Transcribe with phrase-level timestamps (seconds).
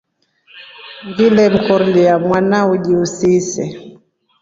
[1.07, 3.63] Ngile mkorya mwana uji usise.